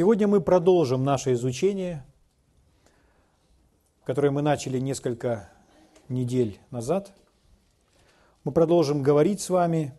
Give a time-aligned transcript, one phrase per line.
[0.00, 2.06] Сегодня мы продолжим наше изучение,
[4.04, 5.50] которое мы начали несколько
[6.08, 7.12] недель назад.
[8.44, 9.92] Мы продолжим говорить с вами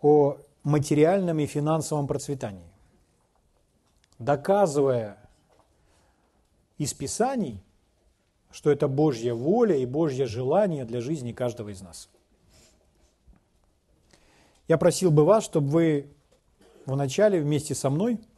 [0.00, 2.66] о материальном и финансовом процветании,
[4.18, 5.18] доказывая
[6.78, 7.62] из Писаний,
[8.50, 12.08] что это Божья воля и Божье желание для жизни каждого из нас.
[14.66, 16.10] Я просил бы вас, чтобы вы
[16.86, 18.18] вначале вместе со мной–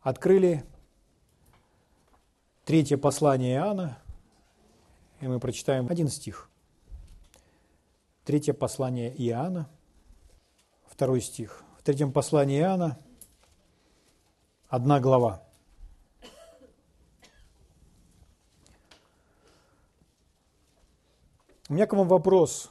[0.00, 0.64] открыли
[2.64, 3.98] третье послание Иоанна,
[5.20, 6.48] и мы прочитаем один стих.
[8.24, 9.68] Третье послание Иоанна,
[10.86, 11.62] второй стих.
[11.78, 12.98] В третьем послании Иоанна
[14.68, 15.42] одна глава.
[21.68, 22.70] У меня к вам вопрос.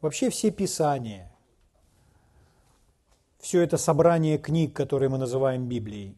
[0.00, 1.29] Вообще все Писания,
[3.50, 6.16] все это собрание книг, которые мы называем Библией.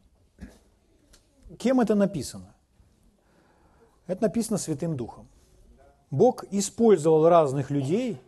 [1.59, 2.55] Кем это написано?
[4.07, 5.27] Это написано Святым Духом.
[6.11, 8.21] Бог использовал разных людей,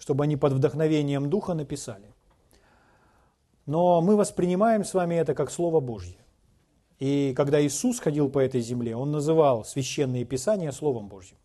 [0.00, 2.12] чтобы они под вдохновением Духа написали.
[3.66, 6.18] Но мы воспринимаем с вами это как Слово Божье.
[6.98, 11.36] И когда Иисус ходил по этой земле, Он называл священные писания Словом Божьим.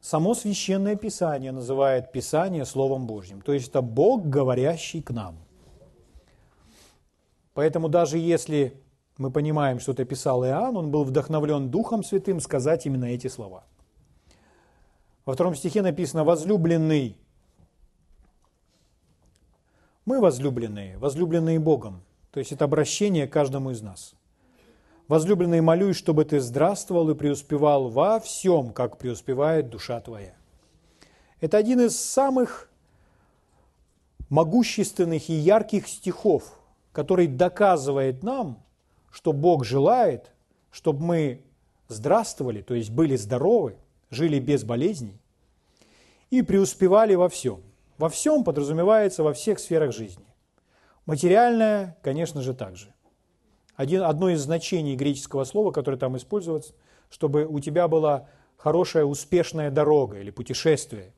[0.00, 3.40] Само Священное Писание называет Писание Словом Божьим.
[3.40, 5.36] То есть это Бог, говорящий к нам.
[7.54, 8.80] Поэтому даже если
[9.16, 13.64] мы понимаем, что это писал Иоанн, он был вдохновлен Духом Святым сказать именно эти слова.
[15.24, 17.18] Во втором стихе написано «возлюбленный».
[20.06, 22.02] Мы возлюбленные, возлюбленные Богом.
[22.30, 24.14] То есть это обращение к каждому из нас.
[25.08, 30.34] Возлюбленный, молюсь, чтобы ты здравствовал и преуспевал во всем, как преуспевает душа твоя.
[31.40, 32.68] Это один из самых
[34.28, 36.60] могущественных и ярких стихов,
[36.92, 38.62] который доказывает нам,
[39.10, 40.30] что Бог желает,
[40.70, 41.42] чтобы мы
[41.88, 43.76] здравствовали, то есть были здоровы,
[44.10, 45.18] жили без болезней
[46.28, 47.62] и преуспевали во всем.
[47.96, 50.26] Во всем подразумевается во всех сферах жизни.
[51.06, 52.92] Материальное, конечно же, также
[53.78, 56.74] один, одно из значений греческого слова, которое там используется,
[57.10, 61.12] чтобы у тебя была хорошая, успешная дорога или путешествие.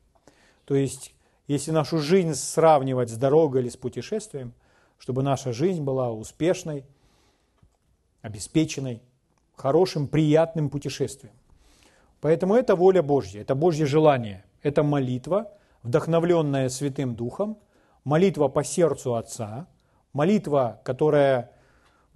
[0.65, 1.15] То есть,
[1.47, 4.53] если нашу жизнь сравнивать с дорогой или с путешествием,
[4.99, 6.85] чтобы наша жизнь была успешной,
[8.21, 9.01] обеспеченной,
[9.55, 11.33] хорошим, приятным путешествием.
[12.21, 15.51] Поэтому это воля Божья, это Божье желание, это молитва,
[15.81, 17.57] вдохновленная Святым Духом,
[18.03, 19.65] молитва по сердцу Отца,
[20.13, 21.49] молитва, которая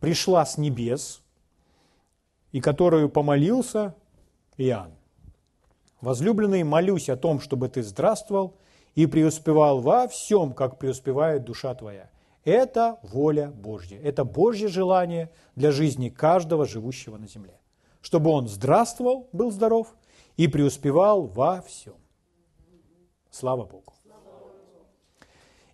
[0.06, 1.24] пришла с небес,
[2.52, 3.96] и которую помолился
[4.56, 4.92] Иоанн.
[6.00, 8.56] Возлюбленный, молюсь о том, чтобы ты здравствовал
[8.94, 12.12] и преуспевал во всем, как преуспевает душа твоя.
[12.44, 17.60] Это воля Божья, это Божье желание для жизни каждого живущего на земле.
[18.02, 19.96] Чтобы он здравствовал, был здоров
[20.38, 21.96] и преуспевал во всем.
[23.32, 23.92] Слава Богу.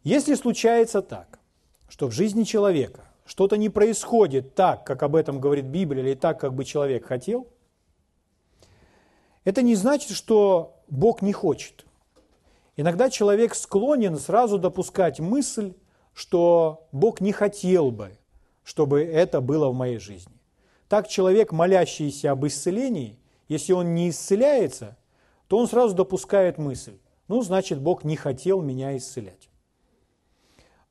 [0.05, 1.37] Если случается так,
[1.89, 6.37] что в жизни человека что-то не происходит так, как об этом говорит Библия, или так,
[6.37, 7.47] как бы человек хотел,
[9.45, 11.85] это не значит, что Бог не хочет.
[12.75, 15.75] Иногда человек склонен сразу допускать мысль,
[16.13, 18.17] что Бог не хотел бы,
[18.65, 20.35] чтобы это было в моей жизни.
[20.89, 23.17] Так человек, молящийся об исцелении,
[23.47, 24.97] если он не исцеляется,
[25.47, 26.97] то он сразу допускает мысль,
[27.29, 29.47] ну, значит, Бог не хотел меня исцелять.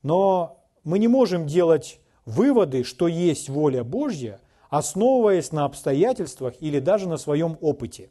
[0.03, 7.09] Но мы не можем делать выводы, что есть воля Божья, основываясь на обстоятельствах или даже
[7.09, 8.11] на своем опыте.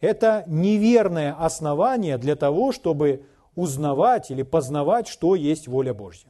[0.00, 6.28] Это неверное основание для того, чтобы узнавать или познавать, что есть воля Божья.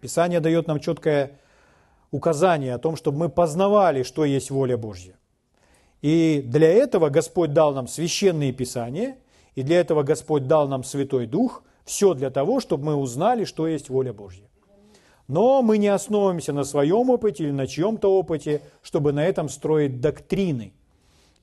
[0.00, 1.38] Писание дает нам четкое
[2.10, 5.14] указание о том, чтобы мы познавали, что есть воля Божья.
[6.02, 9.16] И для этого Господь дал нам священные писания,
[9.54, 13.66] и для этого Господь дал нам Святой Дух, все для того, чтобы мы узнали, что
[13.66, 14.49] есть воля Божья.
[15.30, 20.00] Но мы не основываемся на своем опыте или на чьем-то опыте, чтобы на этом строить
[20.00, 20.72] доктрины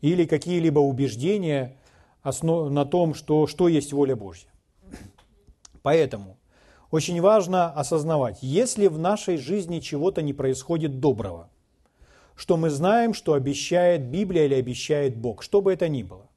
[0.01, 1.77] или какие-либо убеждения
[2.21, 4.49] на том, что, что есть воля Божья.
[5.83, 6.37] Поэтому
[6.91, 11.49] очень важно осознавать, если в нашей жизни чего-то не происходит доброго,
[12.35, 16.29] что мы знаем, что обещает Библия или обещает Бог, что бы это ни было,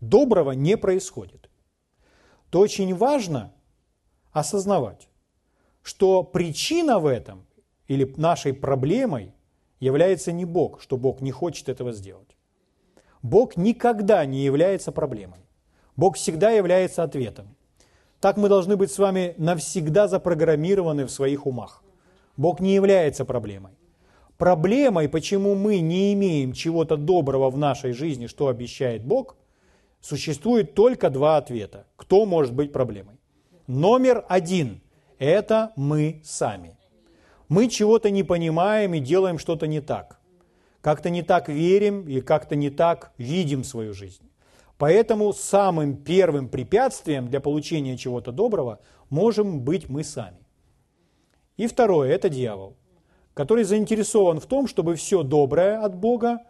[0.00, 1.50] доброго не происходит,
[2.48, 3.52] то очень важно
[4.32, 5.06] осознавать,
[5.84, 7.44] что причина в этом
[7.88, 9.34] или нашей проблемой
[9.80, 12.36] является не Бог, что Бог не хочет этого сделать.
[13.22, 15.40] Бог никогда не является проблемой.
[15.94, 17.54] Бог всегда является ответом.
[18.20, 21.84] Так мы должны быть с вами навсегда запрограммированы в своих умах.
[22.38, 23.72] Бог не является проблемой.
[24.38, 29.36] Проблемой, почему мы не имеем чего-то доброго в нашей жизни, что обещает Бог,
[30.00, 31.86] существует только два ответа.
[31.96, 33.16] Кто может быть проблемой?
[33.66, 34.80] Номер один–
[35.18, 36.76] это мы сами.
[37.48, 40.20] Мы чего-то не понимаем и делаем что-то не так.
[40.80, 44.22] Как-то не так верим и как-то не так видим свою жизнь.
[44.78, 50.44] Поэтому самым первым препятствием для получения чего-то доброго можем быть мы сами.
[51.56, 52.76] И второе– это дьявол,
[53.32, 56.40] который заинтересован в том, чтобы все доброе от Бога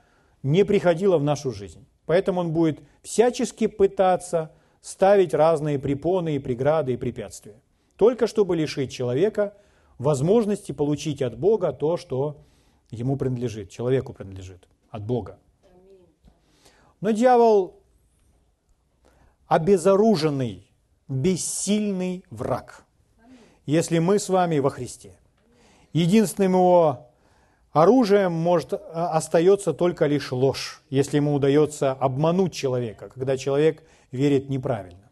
[0.43, 1.87] не приходило в нашу жизнь.
[2.07, 7.57] Поэтому он будет всячески пытаться ставить разные препоны и преграды и препятствия,
[7.97, 9.55] только чтобы лишить человека
[9.99, 12.45] возможности получить от Бога то, что
[12.91, 15.39] ему принадлежит, человеку принадлежит от Бога.
[17.01, 17.81] Но дьявол
[19.47, 20.71] обезоруженный,
[21.09, 22.85] бессильный враг,
[23.67, 25.19] если мы с вами во Христе.
[25.93, 27.11] Единственным его
[27.73, 34.49] оружием может а, остается только лишь ложь, если ему удается обмануть человека, когда человек верит
[34.49, 35.11] неправильно.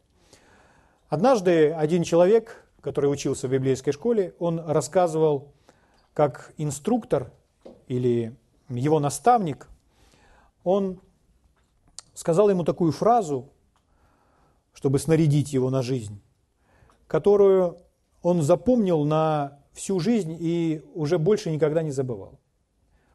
[1.09, 5.53] Однажды один человек, который учился в библейской школе, он рассказывал,
[6.13, 7.33] как инструктор
[7.87, 8.37] или
[8.69, 9.69] его наставник,
[10.65, 11.01] он
[12.13, 13.49] сказал ему такую фразу,
[14.75, 16.21] чтобы снарядить его на жизнь,
[17.07, 17.79] которую
[18.21, 22.41] он запомнил на всю жизнь и уже больше никогда не забывал.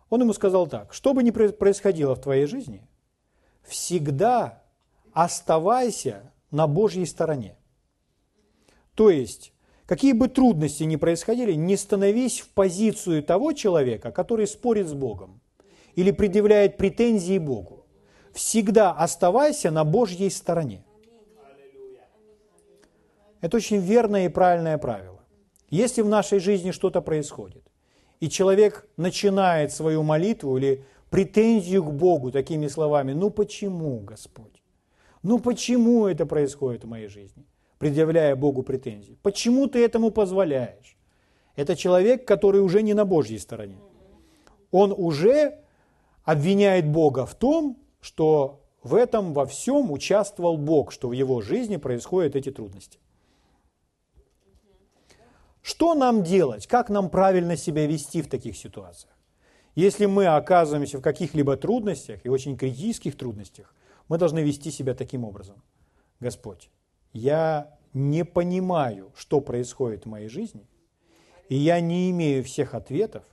[0.10, 2.88] Он ему сказал так, что бы ни происходило в твоей жизни,
[3.64, 4.64] всегда
[5.12, 7.58] оставайся на Божьей стороне.
[8.96, 9.52] То есть,
[9.88, 15.42] какие бы трудности ни происходили, не становись в позицию того человека, который спорит с Богом
[15.96, 17.86] или предъявляет претензии Богу.
[18.34, 20.84] Всегда оставайся на Божьей стороне.
[23.42, 25.22] Это очень верное и правильное правило.
[25.70, 27.64] Если в нашей жизни что-то происходит,
[28.20, 34.62] и человек начинает свою молитву или претензию к Богу такими словами, ну почему, Господь?
[35.24, 37.46] Ну почему это происходит в моей жизни?
[37.80, 39.18] Предъявляя Богу претензии.
[39.22, 40.98] Почему ты этому позволяешь?
[41.56, 43.78] Это человек, который уже не на Божьей стороне.
[44.72, 45.60] Он уже
[46.24, 51.78] обвиняет Бога в том, что в этом во всем участвовал Бог, что в его жизни
[51.78, 53.00] происходят эти трудности.
[55.62, 56.66] Что нам делать?
[56.68, 59.14] Как нам правильно себя вести в таких ситуациях?
[59.76, 63.76] Если мы оказываемся в каких-либо трудностях и очень критических трудностях,
[64.08, 65.62] мы должны вести себя таким образом.
[66.20, 66.70] Господь,
[67.18, 70.68] я не понимаю, что происходит в моей жизни,
[71.50, 73.24] и я не имею всех ответов,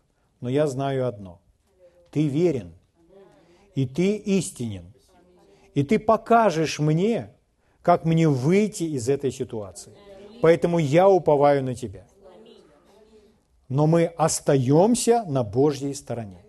[0.40, 1.40] но я знаю одно.
[2.10, 2.72] Ты верен,
[3.74, 4.92] и ты истинен,
[5.74, 7.34] и ты покажешь мне,
[7.82, 9.92] как мне выйти из этой ситуации.
[10.40, 12.06] Поэтому я уповаю на тебя
[13.68, 16.44] но мы остаемся на Божьей стороне.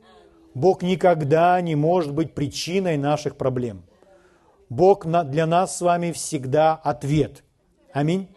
[0.53, 3.83] Бог никогда не может быть причиной наших проблем.
[4.69, 7.43] Бог для нас с вами всегда ответ.
[7.93, 8.27] Аминь.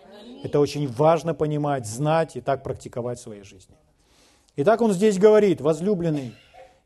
[0.42, 3.74] Это очень важно понимать, знать и так практиковать в своей жизни.
[4.56, 6.34] Итак, он здесь говорит, возлюбленный,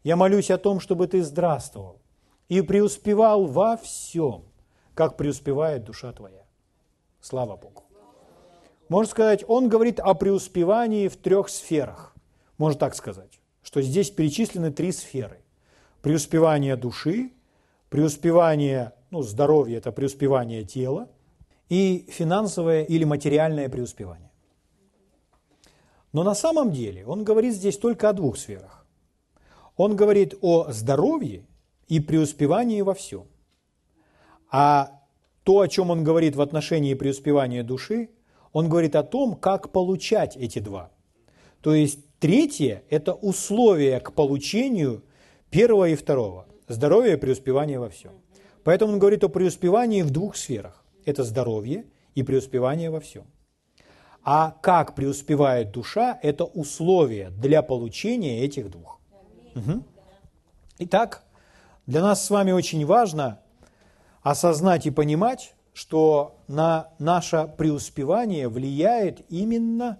[0.04, 2.00] я молюсь о том, чтобы ты здравствовал
[2.48, 4.44] и преуспевал во всем,
[4.94, 6.44] как преуспевает душа твоя.
[7.20, 7.84] Слава Богу.
[8.88, 12.14] Можно сказать, он говорит о преуспевании в трех сферах.
[12.58, 15.40] Можно так сказать, что здесь перечислены три сферы.
[16.02, 17.32] Преуспевание души,
[17.88, 21.08] преуспевание, ну, здоровье– это преуспевание тела,
[21.68, 24.30] и финансовое или материальное преуспевание.
[26.12, 28.84] Но на самом деле он говорит здесь только о двух сферах.
[29.76, 31.46] Он говорит о здоровье
[31.86, 33.26] и преуспевании во всем.
[34.50, 35.00] А
[35.44, 38.10] то, о чем он говорит в отношении преуспевания души–
[38.52, 40.90] он говорит о том, как получать эти два.
[41.60, 45.02] То есть третье– это условие к получению
[45.50, 46.46] первого и второго.
[46.68, 48.12] Здоровье и преуспевание во всем.
[48.64, 50.84] Поэтому он говорит о преуспевании в двух сферах.
[51.04, 53.24] Это здоровье и преуспевание во всем.
[54.24, 59.00] А как преуспевает душа– это условие для получения этих двух.
[59.56, 59.84] Угу.
[60.78, 61.24] Итак,
[61.86, 63.40] для нас с вами очень важно
[64.22, 69.98] осознать и понимать, что на наше преуспевание влияет именно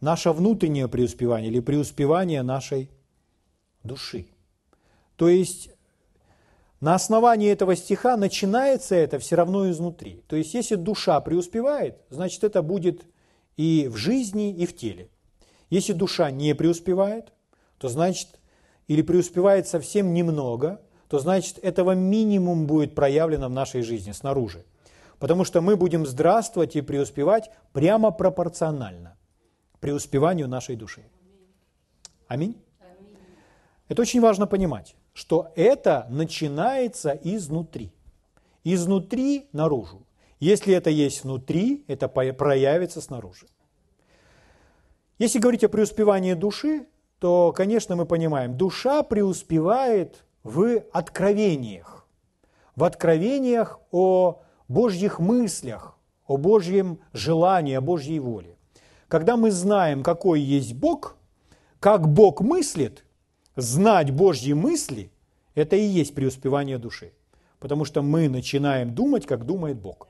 [0.00, 2.90] наше внутреннее преуспевание или преуспевание нашей
[3.84, 4.26] души.
[5.16, 5.70] То есть
[6.80, 10.22] на основании этого стиха начинается это все равно изнутри.
[10.28, 13.04] То есть если душа преуспевает, значит это будет
[13.56, 15.10] и в жизни, и в теле.
[15.70, 17.32] Если душа не преуспевает,
[17.78, 18.40] то значит,
[18.86, 24.64] или преуспевает совсем немного, то значит этого минимум будет проявлено в нашей жизни снаружи.
[25.18, 29.16] Потому что мы будем здравствовать и преуспевать прямо пропорционально
[29.80, 31.02] преуспеванию нашей души.
[32.28, 32.56] Аминь.
[33.88, 37.90] Это очень важно понимать, что это начинается изнутри.
[38.62, 40.06] Изнутри наружу.
[40.38, 43.48] Если это есть внутри, это проявится снаружи.
[45.18, 46.86] Если говорить о преуспевании души,
[47.18, 52.06] то, конечно, мы понимаем, душа преуспевает в откровениях.
[52.76, 55.98] В откровениях о Божьих мыслях,
[56.28, 58.56] о Божьем желании, о Божьей воле.
[59.08, 61.16] Когда мы знаем, какой есть Бог,
[61.80, 63.04] как Бог мыслит,
[63.60, 65.10] знать Божьи мысли–
[65.54, 67.12] это и есть преуспевание души.
[67.58, 70.08] Потому что мы начинаем думать, как думает Бог.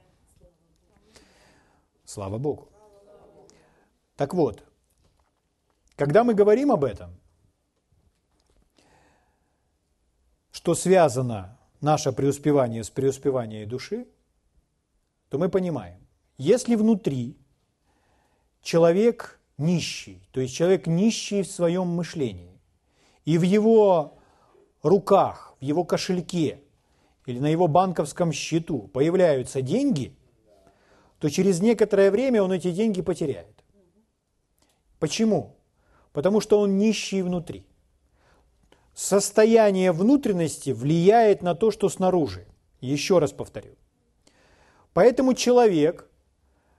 [2.04, 2.68] Слава Богу.
[4.16, 4.62] Так вот,
[5.96, 7.18] когда мы говорим об этом,
[10.50, 14.06] что связано наше преуспевание с преуспеванием души,
[15.30, 17.38] то мы понимаем, если внутри
[18.60, 22.47] человек нищий, то есть человек нищий в своем мышлении,
[23.28, 24.18] и в его
[24.82, 26.60] руках, в его кошельке
[27.26, 30.14] или на его банковском счету появляются деньги,
[31.18, 33.64] то через некоторое время он эти деньги потеряет.
[34.98, 35.58] Почему?
[36.12, 37.64] потому что он нищий внутри.
[38.94, 42.46] Состояние внутренности влияет на то, что снаружи.
[42.80, 43.76] Еще раз повторю.
[44.94, 46.08] Поэтому человек,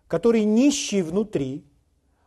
[0.08, 1.64] который нищий внутри,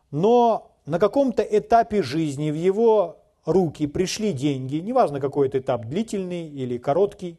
[0.09, 6.47] но на каком-то этапе жизни в его руки пришли деньги, неважно какой это этап, длительный
[6.47, 7.37] или короткий,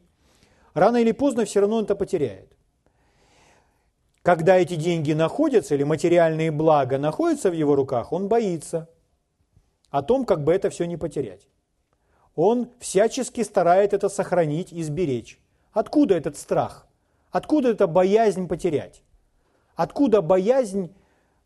[0.73, 2.51] рано или поздно все равно он это потеряет.
[4.21, 8.89] Когда эти деньги находятся или материальные блага находятся в его руках, он боится–
[9.95, 11.47] о том, как бы это все не потерять.
[12.35, 15.39] Он всячески старает это сохранить и сберечь.
[15.71, 16.85] Откуда этот страх?
[17.31, 19.03] Откуда эта боязнь потерять?
[19.75, 20.93] Откуда боязнь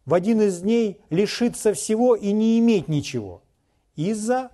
[0.05, 3.43] в один из дней лишиться всего и не иметь ничего?
[3.99, 4.51] Из-за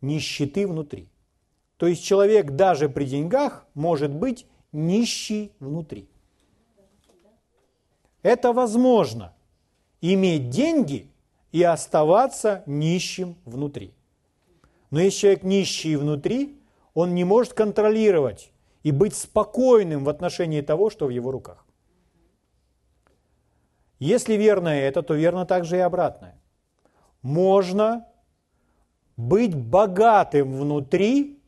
[0.00, 1.08] нищеты внутри.
[1.78, 6.08] То есть человек даже при деньгах может быть нищий внутри.
[8.22, 9.34] Это возможно.
[10.00, 11.10] Иметь деньги
[11.50, 13.94] и оставаться нищим внутри.
[14.90, 16.56] Но если человек нищий внутри,
[16.94, 18.52] он не может контролировать
[18.84, 21.66] и быть спокойным в отношении того, что в его руках.
[23.98, 26.40] Если верно это, то верно также и обратное.
[27.22, 28.06] Можно
[29.28, 31.38] быть богатым внутри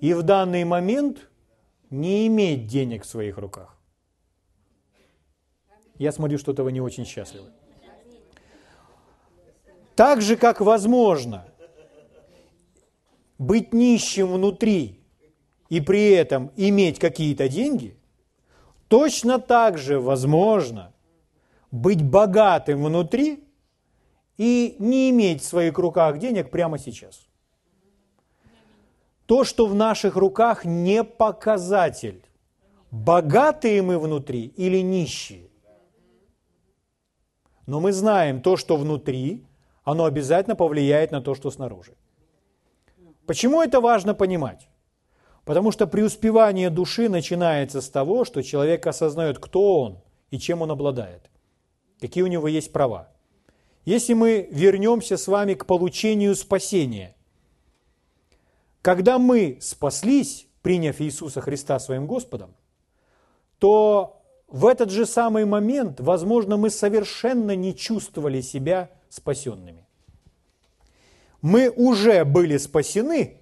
[0.00, 1.30] и в данный момент
[1.90, 3.78] не иметь денег в своих руках.
[5.96, 7.46] Я смотрю, что-то вы не очень счастливы.
[9.94, 11.46] Так же, как возможно
[13.38, 15.00] быть нищим внутри
[15.68, 17.96] и при этом иметь какие-то деньги,
[18.88, 20.92] точно так же возможно
[21.70, 23.43] быть богатым внутри
[24.36, 27.26] и не иметь в своих руках денег прямо сейчас.
[29.26, 32.22] То, что в наших руках, не показатель,
[32.90, 35.48] богатые мы внутри или нищие.
[37.66, 39.44] Но мы знаем то, что внутри–
[39.84, 41.94] оно обязательно повлияет на то, что снаружи.
[43.26, 44.68] Почему это важно понимать?
[45.44, 49.98] Потому что преуспевание души начинается с того, что человек осознает, кто он
[50.30, 51.30] и чем он обладает,
[52.00, 53.10] какие у него есть права.
[53.84, 57.14] Если мы вернемся с вами к получению спасения,
[58.80, 62.54] когда мы спаслись, приняв Иисуса Христа своим Господом,
[63.58, 69.86] то в этот же самый момент, возможно, мы совершенно не чувствовали себя спасенными.
[71.42, 73.40] Мы уже были спасены,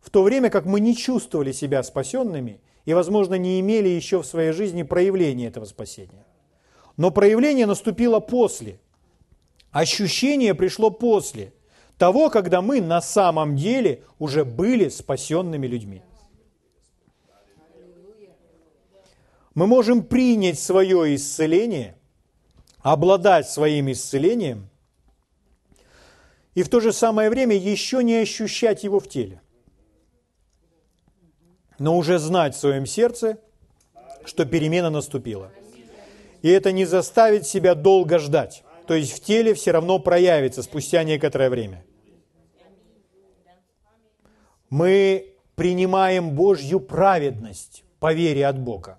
[0.00, 4.26] в то время как мы не чувствовали себя спасенными и, возможно, не имели еще в
[4.26, 6.24] своей жизни проявления этого спасения.
[6.96, 8.80] Но проявление наступило после.
[9.76, 11.52] Ощущение пришло после
[11.98, 16.00] того, когда мы на самом деле уже были спасенными людьми.
[19.52, 21.98] Мы можем принять свое исцеление
[22.80, 24.70] обладать своим исцелением
[26.54, 29.42] и в то же самое время еще не ощущать его в теле,
[31.78, 33.36] но уже знать в своем сердце,
[34.24, 35.52] что перемена наступила.
[36.40, 38.62] И это не заставит себя долго ждать.
[38.86, 41.84] То есть в теле все равно проявится спустя некоторое время.
[44.70, 48.98] Мы принимаем Божью праведность по вере от Бога.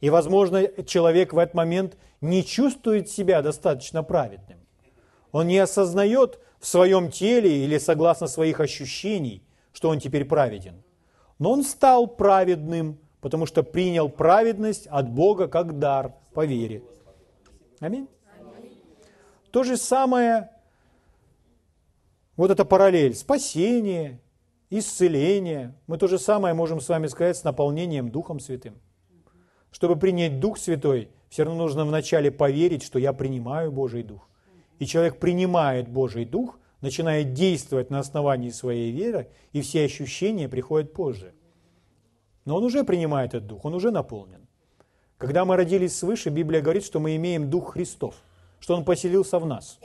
[0.00, 4.58] И, возможно, человек в этот момент не чувствует себя достаточно праведным.
[5.32, 10.82] Он не осознает в своем теле или согласно своих ощущений, что он теперь праведен.
[11.38, 16.82] Но он стал праведным, потому что принял праведность от Бога как дар по вере.
[17.80, 18.08] Аминь.
[19.54, 20.50] То же самое
[22.36, 23.14] Вот это параллель.
[23.14, 24.20] Спасение,
[24.68, 25.76] исцеление.
[25.86, 28.74] Мы то же самое можем с вами сказать с наполнением Духом Святым.
[29.70, 34.28] Чтобы принять Дух Святой, все равно нужно вначале поверить, что я принимаю Божий Дух.
[34.80, 40.92] И человек принимает Божий Дух, начинает действовать на основании своей веры, и все ощущения приходят
[40.92, 41.32] позже.
[42.44, 44.48] Но он уже принимает этот Дух, он уже наполнен.
[45.16, 48.16] Когда мы родились свыше, Библия говорит, что мы имеем Дух Христов,
[48.60, 49.78] что Он поселился в нас.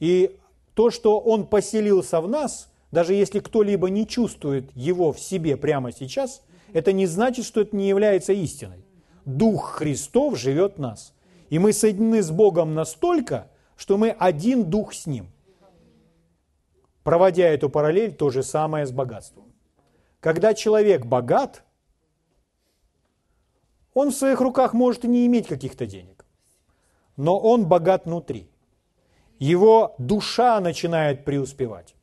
[0.00, 0.38] И
[0.74, 5.92] то, что Он поселился в нас, даже если кто-либо не чувствует Его в себе прямо
[5.92, 6.42] сейчас,
[6.72, 8.84] это не значит, что это не является истиной.
[9.24, 11.14] Дух Христов живет в нас.
[11.50, 15.28] И мы соединены с Богом настолько, что мы один дух с Ним.
[17.02, 19.52] Проводя эту параллель, то же самое с богатством.
[20.20, 21.62] Когда человек богат,
[23.92, 26.13] он в своих руках может и не иметь каких-то денег,
[27.16, 28.48] но он богат внутри.
[29.38, 31.94] Его душа начинает преуспевать.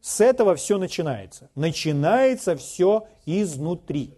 [0.00, 1.50] С этого все начинается.
[1.54, 4.14] Начинается все изнутри.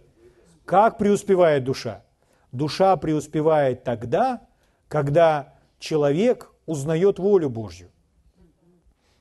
[0.65, 2.03] Как преуспевает душа?
[2.51, 4.41] Душа преуспевает тогда,
[4.87, 7.89] когда человек узнает волю Божью.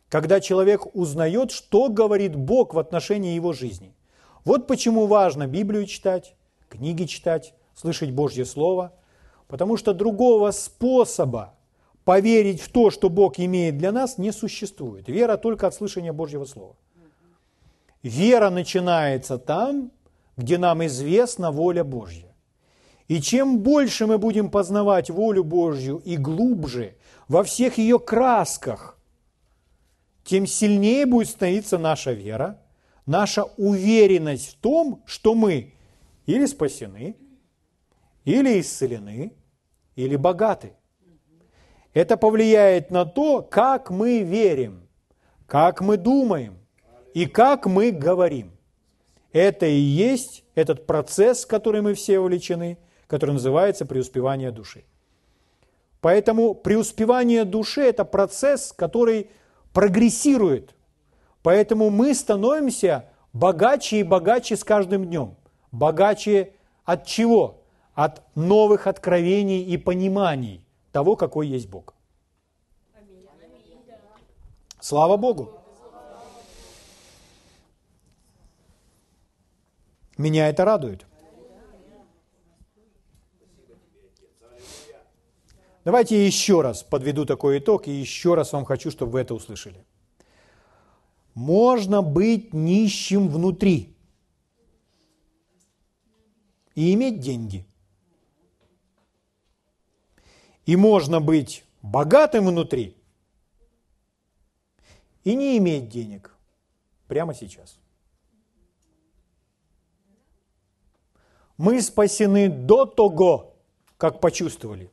[0.09, 3.95] Когда человек узнает, что говорит Бог в отношении его жизни.
[4.45, 6.35] Вот почему важно Библию читать,
[6.71, 8.93] книги читать, слышать Божье Слово,
[9.49, 11.55] потому что другого способа
[12.05, 15.09] поверить в то, что Бог имеет для нас, не существует.
[15.09, 16.76] Вера только от слышания Божьего Слова.
[18.02, 19.90] Вера начинается там,
[20.37, 22.35] где нам известна воля Божья.
[23.09, 26.95] И чем больше мы будем познавать волю Божью и глубже
[27.26, 28.99] во всех ее красках,
[30.25, 32.61] тем сильнее будет становиться наша вера,
[33.07, 35.75] наша уверенность в том, что мы
[36.26, 37.17] или спасены,
[38.28, 39.32] или исцелены,
[39.97, 40.75] или богаты.
[41.94, 44.87] Это повлияет на то, как мы верим,
[45.47, 46.58] как мы думаем
[47.14, 48.52] и как мы говорим.
[49.32, 54.84] Это и есть этот процесс, в который мы все увлечены, который называется преуспевание души.
[56.02, 59.30] Поэтому преуспевание души– это процесс, который
[59.73, 60.75] прогрессирует.
[61.43, 65.36] Поэтому мы становимся богаче и богаче с каждым днем.
[65.73, 66.52] Богаче
[66.84, 67.57] от чего?
[67.99, 71.95] От новых откровений и пониманий того, какой есть Бог.
[74.80, 75.50] Слава Богу!
[80.17, 81.06] Меня это радует.
[85.84, 89.84] Давайте еще раз подведу такой итог и еще раз вам хочу, чтобы вы это услышали.
[91.34, 93.97] Можно быть нищим внутри
[96.76, 97.68] и иметь деньги.
[100.69, 102.95] И можно быть богатым внутри
[105.25, 106.37] и не иметь денег
[107.07, 107.78] прямо сейчас.
[111.57, 113.57] Мы спасены до того,
[113.97, 114.91] как почувствовали.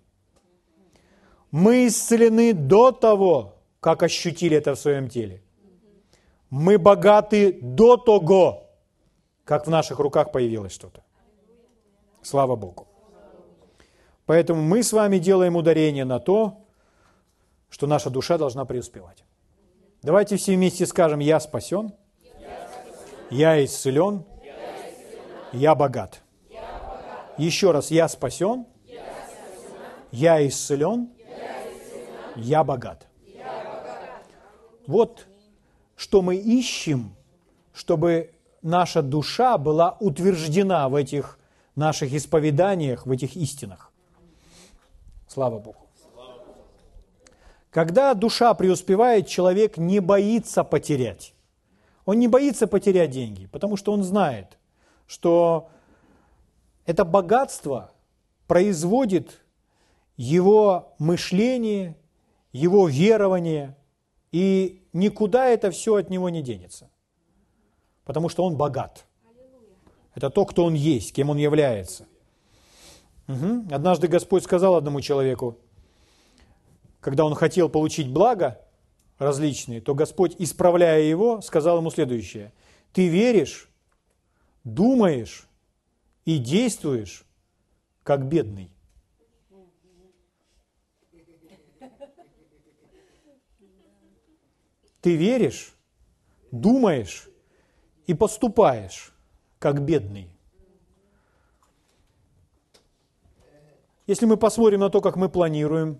[1.52, 5.44] Мы исцелены до того, как ощутили это в своем теле.
[6.50, 8.70] Мы богаты до того,
[9.44, 11.04] как в наших руках появилось что-то.
[12.22, 12.88] Слава Богу.
[14.26, 16.66] Поэтому мы с вами делаем ударение на то,
[17.70, 19.24] что наша душа должна преуспевать.
[20.02, 21.94] Давайте все вместе скажем, я спасен,
[23.30, 24.24] я исцелен,
[25.52, 26.22] я богат.
[27.38, 28.66] Еще раз, я спасен,
[30.12, 31.10] я исцелен,
[32.36, 33.08] я богат.
[34.88, 35.28] Вот
[35.96, 37.16] что мы ищем,
[37.74, 41.40] чтобы наша душа была утверждена в этих
[41.76, 43.85] наших исповеданиях, в этих истинах.
[45.36, 45.80] Слава Богу.
[47.70, 51.34] Когда душа преуспевает, человек не боится потерять.
[52.06, 54.58] Он не боится потерять деньги, потому что он знает,
[55.08, 55.68] что
[56.86, 57.92] это богатство
[58.48, 59.42] производит
[60.16, 61.98] его мышление,
[62.54, 63.76] его верование,
[64.32, 66.90] и никуда это все от него не денется.
[68.06, 69.06] Потому что он богат.
[70.14, 72.08] Это то, кто он есть, кем он является.
[73.28, 73.68] Угу.
[73.72, 75.58] Однажды Господь сказал одному человеку,
[77.00, 78.62] когда он хотел получить благо
[79.18, 82.54] различные, то Господь, исправляя его, сказал ему следующее.
[82.94, 83.70] Ты веришь,
[84.64, 85.48] думаешь
[86.26, 87.26] и действуешь,
[88.04, 88.72] как бедный.
[95.02, 95.76] Ты веришь,
[96.52, 97.30] думаешь
[98.08, 99.14] и поступаешь,
[99.60, 100.35] как бедный.
[104.08, 106.00] Если мы посмотрим на то, как мы планируем,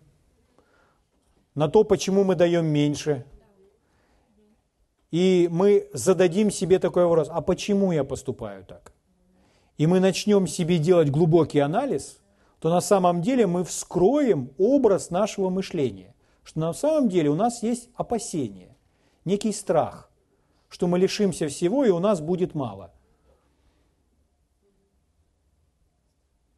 [1.56, 3.26] на то, почему мы даем меньше,
[5.10, 8.92] и мы зададим себе такой вопрос, а почему я поступаю так?
[9.78, 12.20] И мы начнем себе делать глубокий анализ,
[12.60, 16.14] то на самом деле мы вскроем образ нашего мышления,
[16.44, 18.76] что на самом деле у нас есть опасение,
[19.24, 20.12] некий страх,
[20.70, 22.92] что мы лишимся всего и у нас будет мало.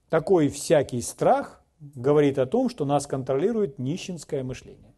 [0.09, 4.93] Такой всякий страх говорит о том, что нас контролирует нищенское мышление.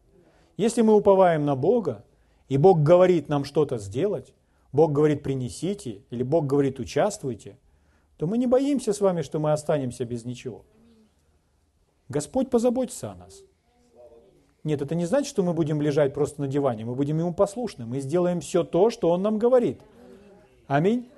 [0.56, 2.04] Если мы уповаем на Бога,
[2.48, 4.34] и Бог говорит нам что-то сделать,
[4.72, 7.58] Бог говорит принесите, или Бог говорит участвуйте,
[8.16, 10.64] то мы не боимся с вами, что мы останемся без ничего.
[12.08, 13.42] Господь позаботится о нас.
[14.62, 17.86] Нет, это не значит, что мы будем лежать просто на диване, мы будем Ему послушны,
[17.86, 19.80] мы сделаем все то, что Он нам говорит.
[20.66, 21.08] Аминь.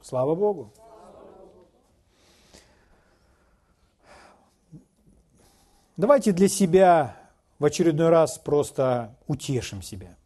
[0.00, 0.72] Слава Богу.
[5.98, 7.16] Давайте для себя
[7.58, 10.16] в очередной раз просто утешим себя.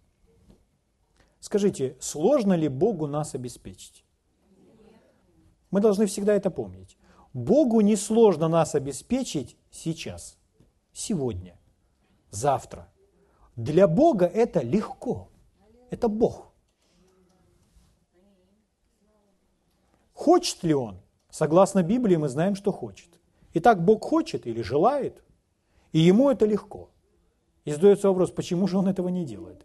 [1.41, 4.05] Скажите, сложно ли Богу нас обеспечить?
[5.71, 6.99] Мы должны всегда это помнить.
[7.33, 10.37] Богу не сложно нас обеспечить сейчас,
[10.93, 11.59] сегодня,
[12.31, 12.93] завтра.
[13.57, 15.31] Для Бога это легко.
[15.89, 16.53] Это Бог.
[20.13, 21.01] Хочет ли Он?
[21.31, 23.09] Согласно Библии мы знаем, что хочет.
[23.55, 25.23] Итак, Бог хочет или желает,
[25.93, 26.91] и Ему это легко.
[27.65, 29.65] И задается вопрос, почему же он этого не делает?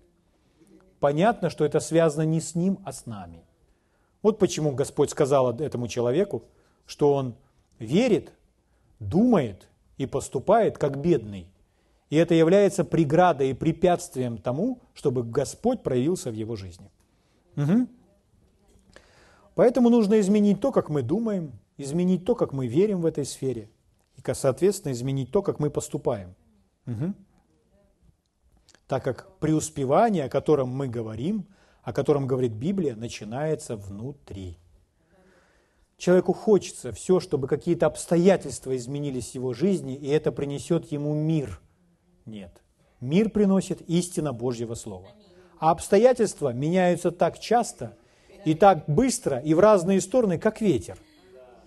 [0.99, 3.43] Понятно, что это связано не с ним, а с нами.
[4.21, 6.43] Вот почему Господь сказал этому человеку,
[6.85, 7.35] что он
[7.79, 8.33] верит,
[8.99, 11.47] думает и поступает как бедный.
[12.09, 16.89] И это является преградой и препятствием тому, чтобы Господь проявился в его жизни.
[17.57, 17.87] Угу.
[19.55, 23.69] Поэтому нужно изменить то, как мы думаем, изменить то, как мы верим в этой сфере,
[24.17, 26.35] и, соответственно, изменить то, как мы поступаем.
[26.85, 27.13] Угу
[28.87, 31.45] так как преуспевание, о котором мы говорим,
[31.83, 34.57] о котором говорит Библия, начинается внутри.
[35.97, 41.59] Человеку хочется все, чтобы какие-то обстоятельства изменились в его жизни, и это принесет ему мир.
[42.25, 42.61] Нет.
[43.01, 45.09] Мир приносит истина Божьего Слова.
[45.59, 47.97] А обстоятельства меняются так часто
[48.45, 50.97] и так быстро и в разные стороны, как ветер.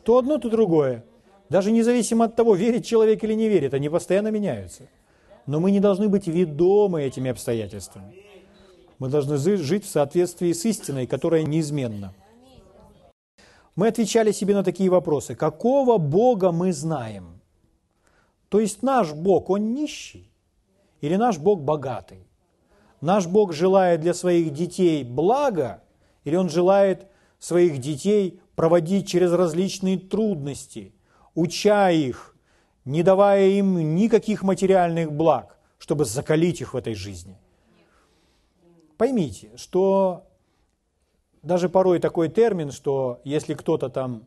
[0.04, 1.04] То одно, то другое.
[1.50, 4.84] Даже независимо от того, верит человек или не верит, они постоянно меняются–
[5.50, 8.14] но мы не должны быть ведомы этими обстоятельствами.
[9.00, 12.14] Мы должны жить в соответствии с истиной, которая неизменна.
[13.74, 15.34] Мы отвечали себе на такие вопросы.
[15.34, 17.40] Какого Бога мы знаем?
[18.48, 20.30] То есть наш Бог, Он нищий?
[21.00, 22.26] Или наш Бог богатый?
[23.00, 25.82] Наш Бог желает для своих детей блага?
[26.24, 27.06] Или Он желает
[27.40, 30.92] своих детей проводить через различные трудности,
[31.40, 32.36] уча их,
[32.84, 37.36] не давая им никаких материальных благ, чтобы закалить их в этой жизни.
[38.96, 40.26] Поймите, что
[41.42, 44.26] даже порой такой термин, что если кто-то там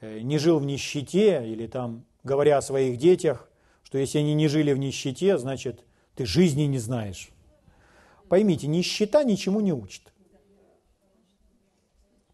[0.00, 3.50] э, не жил в нищете, или там, говоря о своих детях,
[3.82, 7.30] что если они не жили в нищете, значит, ты жизни не знаешь.
[8.28, 10.12] Поймите, нищета ничему не учит.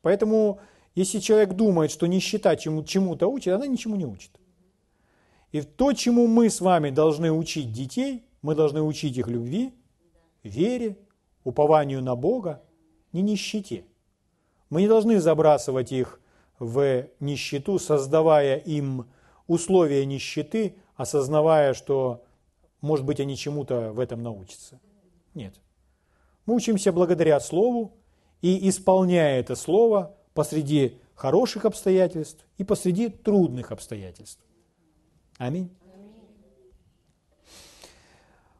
[0.02, 0.60] Поэтому,
[0.96, 4.30] если человек думает, что нищета чему-то учит, она ничему не учит.
[5.52, 9.74] И то, чему мы с вами должны учить детей, мы должны учить их любви,
[10.42, 10.96] вере,
[11.44, 12.62] упованию на Бога,
[13.12, 13.84] не нищете.
[14.70, 16.18] Мы не должны забрасывать их
[16.58, 19.06] в нищету, создавая им
[19.46, 22.24] условия нищеты, осознавая, что,
[22.80, 24.80] может быть, они чему-то в этом научатся.
[25.34, 25.54] Нет.
[26.46, 27.92] Мы учимся благодаря Слову
[28.40, 34.40] и исполняя это Слово посреди хороших обстоятельств и посреди трудных обстоятельств.
[35.38, 35.74] Аминь.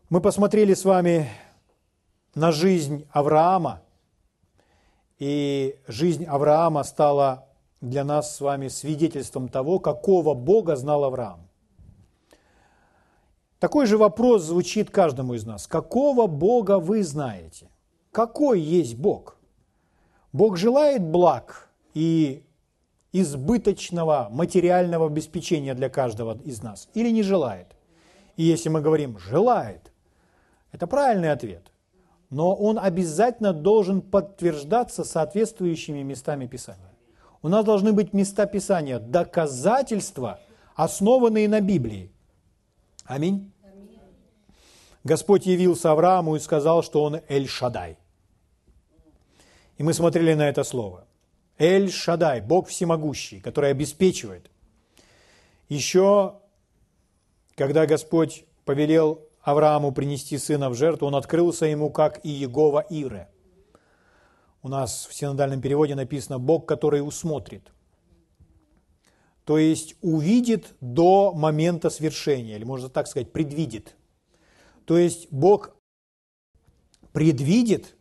[0.09, 1.29] Мы посмотрели с вами
[2.35, 3.83] на жизнь Авраама,
[5.19, 7.47] и жизнь Авраама стала
[7.81, 11.49] для нас с вами свидетельством того, какого Бога знал Авраам.
[13.59, 15.67] Такой же вопрос звучит каждому из нас.
[15.67, 17.71] Какого Бога вы знаете?
[18.13, 19.37] Какой есть Бог?
[20.33, 21.66] Бог желает благ
[21.97, 22.45] и
[23.13, 27.69] избыточного материального обеспечения для каждого из нас или не желает?
[28.37, 29.91] И если мы говорим «желает»,
[30.73, 31.73] это правильный ответ.
[32.29, 36.93] Но он обязательно должен подтверждаться соответствующими местами Писания.
[37.41, 40.39] У нас должны быть места Писания, доказательства,
[40.75, 42.13] основанные на Библии.
[43.07, 43.53] Аминь.
[45.03, 47.97] Господь явился Аврааму и сказал, что он Эль-Шадай.
[49.79, 51.06] И мы смотрели на это слово.
[51.59, 54.51] Эль-Шадай, Бог всемогущий, который обеспечивает.
[55.69, 56.35] Еще,
[57.55, 63.29] когда Господь повелел Аврааму принести сына в жертву, он открылся ему как и Егова Ире.
[64.63, 67.71] у нас в синодальном переводе написано «Бог, который усмотрит».
[69.45, 73.95] То есть увидит до момента свершения, или можно так сказать, предвидит.
[74.85, 75.77] То есть Бог
[77.13, 77.95] предвидит,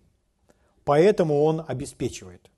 [0.83, 2.49] поэтому Он обеспечивает.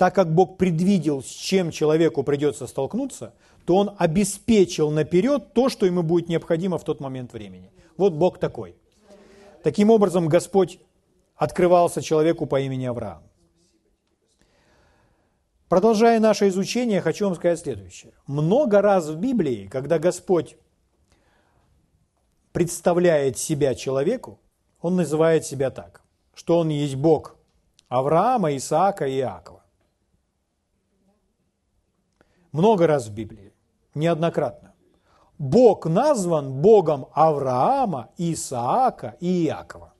[0.00, 3.34] Так как Бог предвидел, с чем человеку придется столкнуться,
[3.66, 7.70] то Он обеспечил наперед то, что ему будет необходимо в тот момент времени.
[7.98, 8.76] Вот Бог такой.
[9.62, 10.78] Таким образом, Господь
[11.36, 13.22] открывался человеку по имени Авраам.
[15.68, 18.14] Продолжая наше изучение, хочу вам сказать следующее.
[18.26, 20.56] Много раз в Библии, когда Господь
[22.52, 24.40] представляет себя человеку,
[24.80, 26.00] Он называет себя так,
[26.32, 27.36] что Он есть Бог
[27.90, 29.59] Авраама, Исаака и Иакова.
[32.52, 33.52] Много раз в Библии,
[33.94, 34.74] неоднократно.
[35.38, 39.94] Бог назван Богом Авраама, Исаака и Иакова.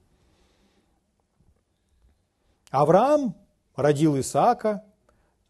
[2.70, 3.34] Авраам
[3.74, 4.84] родил Исаака,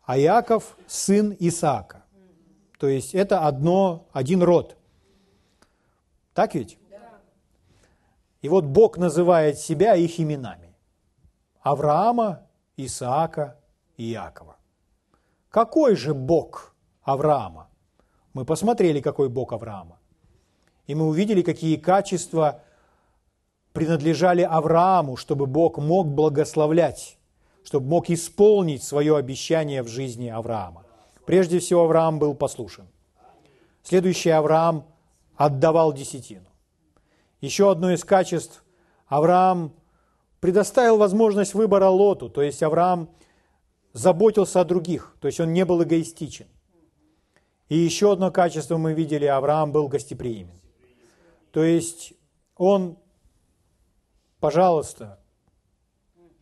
[0.05, 2.05] а Иаков– сын Исаака.
[2.79, 4.77] То есть это одно, один род.
[6.35, 6.79] Так ведь?
[8.43, 10.75] И вот Бог называет себя их именами.
[11.61, 13.59] Авраама, Исаака
[13.97, 14.57] и Иакова.
[15.51, 17.69] Какой же Бог Авраама?
[18.35, 19.99] Мы посмотрели, какой Бог Авраама.
[20.87, 22.63] И мы увидели, какие качества
[23.73, 27.17] принадлежали Аврааму, чтобы Бог мог благословлять
[27.63, 30.85] чтобы мог исполнить свое обещание в жизни Авраама.
[31.27, 32.89] Прежде всего, Авраам был послушен.
[33.83, 34.85] Следующий Авраам
[35.37, 36.47] отдавал десятину.
[37.41, 38.65] Еще одно из качеств–
[39.07, 39.73] Авраам
[40.41, 43.11] предоставил возможность выбора Лоту, то есть Авраам
[43.93, 46.47] заботился о других, то есть он не был эгоистичен.
[47.71, 50.61] И еще одно качество мы видели– Авраам был гостеприимен.
[51.53, 52.13] То есть
[52.57, 52.99] он,
[54.41, 55.21] пожалуйста,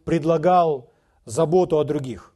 [0.07, 0.91] предлагал
[1.27, 2.35] заботу о других.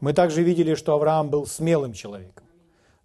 [0.00, 2.46] Мы также видели, что Авраам был смелым человеком.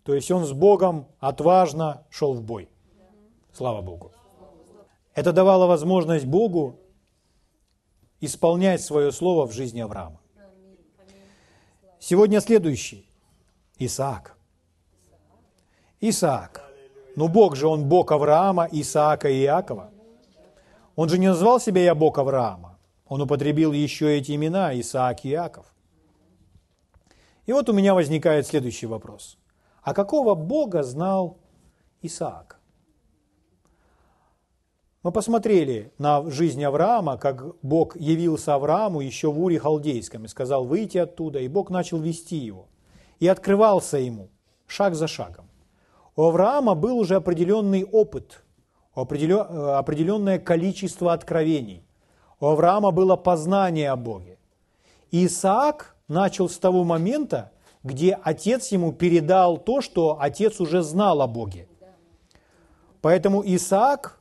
[0.03, 2.69] То есть он с Богом отважно шел в бой.
[3.51, 4.13] Слава Богу.
[5.13, 6.79] Это давало возможность Богу
[8.21, 10.21] исполнять свое слово в жизни Авраама.
[11.99, 13.05] Сегодня следующий.
[13.79, 14.36] Исаак.
[16.01, 16.63] Исаак.
[17.15, 19.89] Ну, Бог же, он Бог Авраама, Исаака и Иакова.
[20.95, 22.77] Он же не назвал себя «Я Бог Авраама».
[23.07, 25.65] Он употребил еще эти имена Исаак и Иаков.
[27.47, 29.37] И вот у меня возникает следующий вопрос.
[29.81, 31.37] А какого Бога знал
[32.01, 32.59] Исаак?
[35.01, 40.65] Мы посмотрели на жизнь Авраама, как Бог явился Аврааму еще в Уре Халдейском и сказал
[40.65, 42.67] выйти оттуда, и Бог начал вести его.
[43.19, 44.29] И открывался ему
[44.67, 45.46] шаг за шагом.
[46.17, 48.43] У Авраама был уже определенный опыт,
[48.95, 51.85] определенное количество откровений.
[52.39, 54.39] У Авраама было познание о Боге.
[55.11, 57.51] И Исаак начал с того момента,
[57.83, 61.67] где отец ему передал то, что отец уже знал о Боге.
[63.01, 64.19] Поэтому Исаак,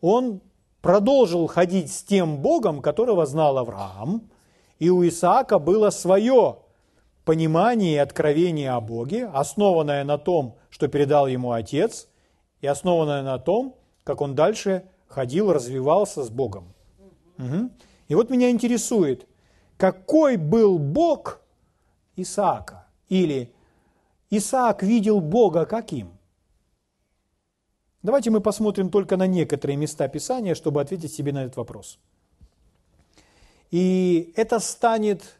[0.00, 0.42] он
[0.80, 4.30] продолжил ходить с тем Богом, которого знал Авраам,
[4.78, 6.58] и у Исаака было свое
[7.24, 12.08] понимание и откровение о Боге, основанное на том, что передал ему отец,
[12.60, 16.72] и основанное на том, как он дальше ходил, развивался с Богом.
[17.38, 17.70] Угу.
[18.08, 19.26] И вот меня интересует,
[19.76, 21.40] какой был Бог
[22.16, 22.86] Исаака?
[23.08, 23.52] Или
[24.30, 26.12] Исаак видел Бога каким?
[28.02, 31.98] Давайте мы посмотрим только на некоторые места Писания, чтобы ответить себе на этот вопрос.
[33.70, 35.38] И это станет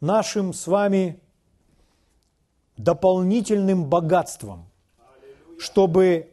[0.00, 1.20] нашим с вами
[2.76, 4.70] дополнительным богатством,
[5.58, 6.30] чтобы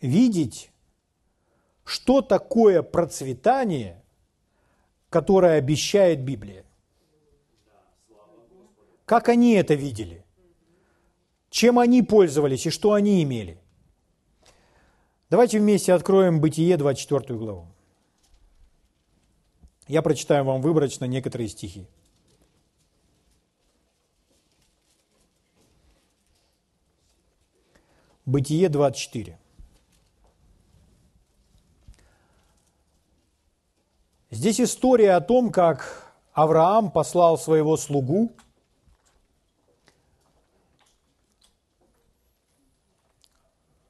[0.00, 0.70] видеть
[1.90, 4.00] что такое процветание,
[5.08, 6.64] которое обещает Библия.
[9.04, 10.24] Как они это видели?
[11.50, 13.58] Чем они пользовались и что они имели?
[15.30, 17.66] Давайте вместе откроем Бытие, 24 главу.
[19.88, 21.88] Я прочитаю вам выборочно некоторые стихи.
[28.30, 29.36] Бытие 24.
[34.30, 38.30] Здесь история о том, как Авраам послал своего слугу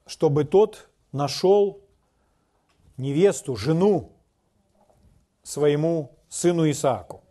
[0.07, 1.79] чтобы тот нашел
[2.97, 4.11] невесту, жену
[5.43, 7.21] своему сыну Исааку.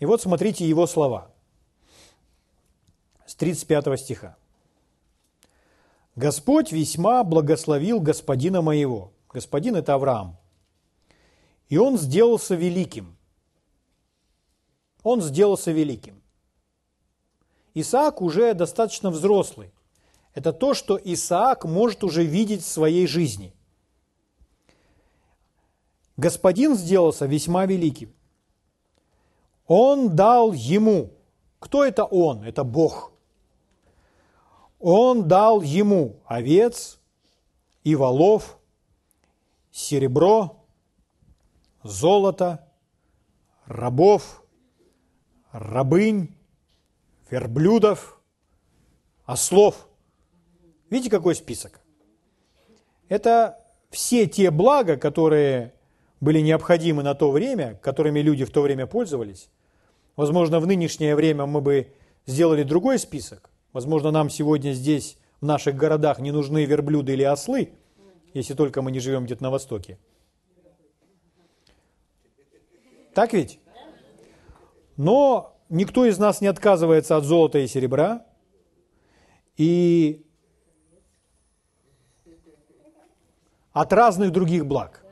[0.00, 1.31] И вот смотрите его слова
[3.32, 4.36] с 35 стиха.
[6.16, 10.36] «Господь весьма благословил господина моего, Господин– это Авраам.
[11.68, 13.16] И он сделался великим.
[15.02, 16.22] Он сделался великим.
[17.72, 19.72] Исаак уже достаточно взрослый.
[20.34, 23.54] Это то, что Исаак может уже видеть в своей жизни.
[26.18, 28.12] Господин сделался весьма великим.
[29.66, 31.10] Он дал ему.
[31.58, 32.44] Кто это он?
[32.44, 33.11] Это Бог.
[34.82, 36.98] Он дал ему овец
[37.84, 38.58] и волов,
[39.70, 40.66] серебро,
[41.84, 42.68] золото,
[43.64, 44.42] рабов,
[45.52, 46.34] рабынь,
[47.30, 48.20] верблюдов,
[49.24, 49.88] ослов.
[50.90, 51.80] Видите, какой список?
[53.08, 55.74] Это все те блага, которые
[56.20, 59.48] были необходимы на то время, которыми люди в то время пользовались.
[60.16, 61.92] Возможно, в нынешнее время мы бы
[62.26, 63.51] сделали другой список.
[63.72, 67.72] Возможно, нам сегодня здесь, в наших городах, не нужны верблюды или ослы,
[68.34, 69.98] если только мы не живем где-то на Востоке.
[73.14, 73.60] Так ведь?
[74.96, 78.26] Но никто из нас не отказывается от золота и серебра.
[79.56, 80.24] И
[83.72, 85.04] от разных других благ.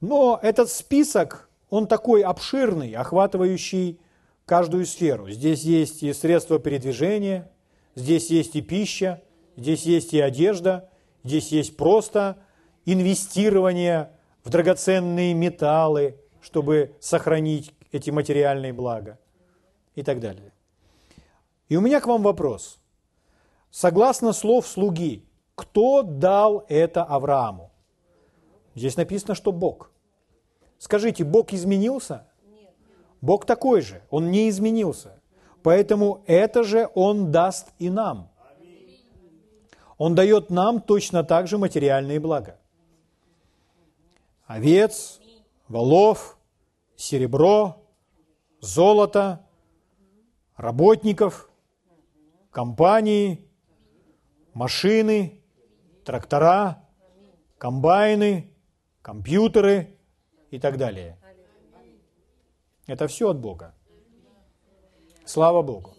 [0.00, 4.00] Но этот список, он такой обширный, охватывающий
[4.44, 5.28] каждую сферу.
[5.30, 7.50] Здесь есть и средства передвижения,
[7.94, 9.22] здесь есть и пища,
[9.56, 10.90] здесь есть и одежда,
[11.24, 12.38] здесь есть просто
[12.84, 14.12] инвестирование
[14.44, 19.18] в драгоценные металлы, чтобы сохранить эти материальные блага
[19.94, 20.52] и так далее.
[21.68, 22.78] И у меня к вам вопрос.
[23.70, 25.24] Согласно слов слуги,
[25.54, 27.70] кто дал это Аврааму?
[28.74, 29.90] Здесь написано, что Бог.
[30.78, 32.26] Скажите, Бог изменился?
[33.20, 35.19] Бог такой же, Он не изменился.
[35.62, 38.30] Поэтому это же Он даст и нам.
[39.98, 42.58] Он дает нам точно так же материальные блага.
[44.46, 45.20] Овец,
[45.68, 46.38] волов,
[46.96, 47.84] серебро,
[48.60, 49.46] золото,
[50.56, 51.50] работников,
[52.50, 53.46] компании,
[54.54, 55.42] машины,
[56.04, 56.82] трактора,
[57.58, 58.50] комбайны,
[59.02, 59.98] компьютеры
[60.50, 61.18] и так далее.
[62.86, 63.74] Это все от Бога.
[65.30, 65.94] Слава Богу.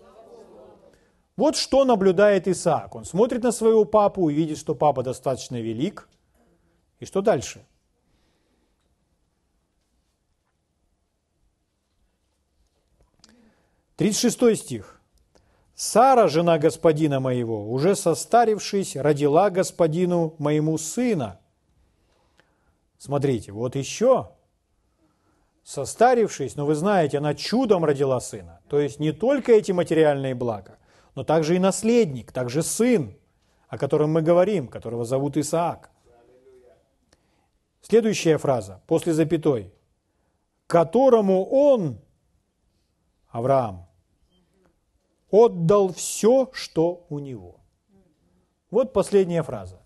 [1.38, 2.96] Вот что наблюдает Исаак.
[2.96, 6.10] Он смотрит на своего папу и видит, что папа достаточно велик.
[7.00, 7.66] И что дальше?
[13.96, 15.00] Тридцать шестой стих.
[15.76, 21.40] Сара, жена господина моего, уже состарившись, родила господину моему сына,
[22.98, 24.30] Смотрите, вот еще,
[25.64, 28.62] состарившись, но вы знаете, она чудом родила сына.
[28.68, 30.78] То есть не только эти материальные блага,
[31.16, 33.16] но также и наследник, также сын,
[33.68, 35.92] о котором мы говорим, которого зовут Исаак.
[37.82, 39.74] Следующая фраза, после запятой.
[40.68, 42.00] Которому он,
[43.30, 43.88] Авраам,
[45.30, 47.60] отдал все, что у него.
[48.70, 49.82] Вот последняя фраза.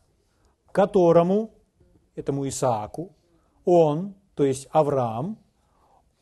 [0.72, 1.52] Которому
[2.16, 3.16] этому Исааку,
[3.66, 5.38] он, то есть Авраам,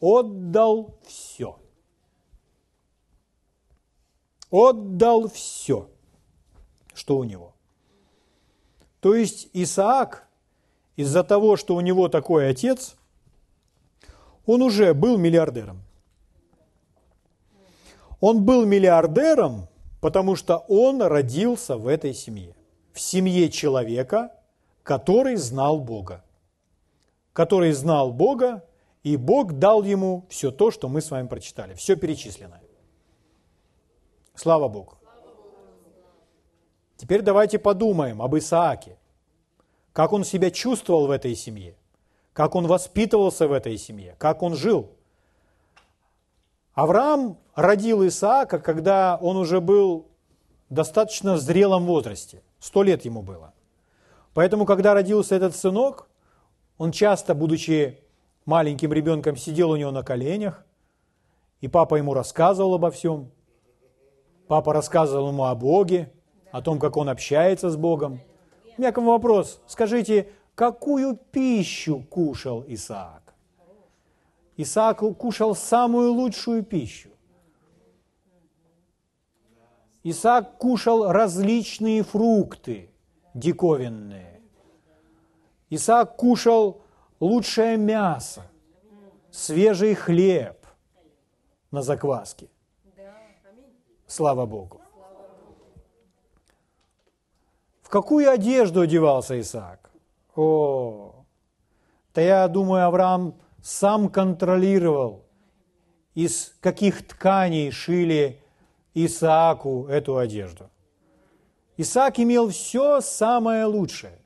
[0.03, 1.57] отдал все.
[4.51, 5.89] Отдал все,
[6.93, 7.53] что у него.
[8.99, 10.27] То есть Исаак,
[10.97, 12.97] из-за того, что у него такой отец,
[14.45, 15.81] он уже был миллиардером.
[18.19, 19.69] Он был миллиардером,
[20.01, 22.53] потому что он родился в этой семье.
[22.91, 24.33] В семье человека,
[24.83, 26.25] который знал Бога.
[27.31, 28.63] Который знал Бога,
[29.03, 31.73] и Бог дал ему все то, что мы с вами прочитали.
[31.73, 32.61] Все перечислено.
[34.33, 34.97] Слава Богу.
[36.95, 38.97] Теперь давайте подумаем об Исааке.
[39.91, 41.75] Как он себя чувствовал в этой семье.
[42.31, 44.15] Как он воспитывался в этой семье.
[44.17, 44.89] Как он жил.
[46.73, 50.07] Авраам родил Исаака, когда он уже был
[50.69, 52.41] достаточно в зрелом возрасте.
[52.59, 53.53] Сто лет ему было.
[54.33, 56.07] Поэтому, когда родился этот сынок,
[56.77, 58.02] он часто, будучи
[58.45, 60.65] маленьким ребенком, сидел у него на коленях,
[61.61, 63.31] и папа ему рассказывал обо всем.
[64.47, 66.11] Папа рассказывал ему о Боге,
[66.51, 68.19] о том, как он общается с Богом.
[68.77, 69.61] У меня к вам вопрос.
[69.67, 73.33] Скажите, какую пищу кушал Исаак?
[74.57, 77.09] Исаак кушал самую лучшую пищу.
[80.03, 82.91] Исаак кушал различные фрукты–
[83.33, 84.41] диковинные.
[85.69, 86.82] Исаак кушал
[87.19, 88.43] лучшее мясо,
[89.31, 90.65] свежий хлеб
[91.71, 92.49] на закваске.
[94.07, 94.81] Слава Богу.
[97.81, 99.91] В какую одежду одевался Исаак?
[100.35, 101.25] О,
[102.13, 105.25] да я думаю, Авраам сам контролировал,
[106.13, 108.43] из каких тканей шили
[108.93, 110.69] Исааку эту одежду.
[111.77, 114.19] Исаак имел все самое лучшее.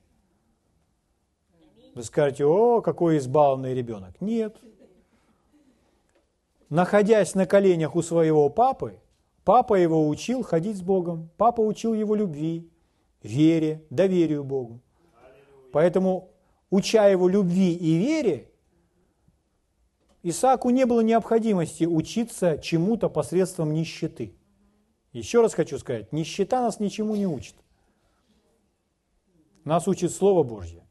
[1.97, 4.21] Вы скажете, о, какой избалованный ребенок.
[4.21, 4.55] Нет.
[6.69, 8.99] Находясь на коленях у своего папы,
[9.43, 11.31] папа его учил ходить с Богом.
[11.37, 12.69] Папа учил его любви,
[13.23, 14.79] вере, доверию Богу.
[15.71, 16.29] Поэтому,
[16.69, 18.51] уча его любви и вере,
[20.21, 24.35] Исааку не было необходимости учиться чему-то посредством нищеты.
[25.13, 27.55] Еще раз хочу сказать, нищета нас ничему не учит.
[29.63, 30.86] Нас учит Слово Божье.